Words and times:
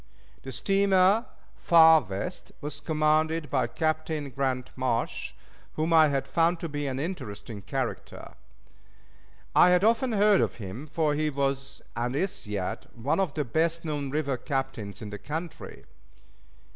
The 0.41 0.51
steamer 0.51 1.27
Far 1.57 2.01
West 2.01 2.51
was 2.59 2.79
commanded 2.79 3.51
by 3.51 3.67
Captain 3.67 4.31
Grant 4.31 4.71
Marsh, 4.75 5.33
whom 5.75 5.93
I 5.93 6.19
found 6.21 6.59
to 6.61 6.67
be 6.67 6.87
an 6.87 6.99
interesting 6.99 7.61
character. 7.61 8.33
I 9.55 9.69
had 9.69 9.83
often 9.83 10.13
heard 10.13 10.41
of 10.41 10.55
him, 10.55 10.87
for 10.87 11.13
he 11.13 11.29
was, 11.29 11.83
and 11.95 12.15
is 12.15 12.47
yet, 12.47 12.87
one 12.95 13.19
of 13.19 13.35
the 13.35 13.43
best 13.45 13.85
known 13.85 14.09
river 14.09 14.37
captains 14.37 15.03
in 15.03 15.11
the 15.11 15.19
country. 15.19 15.85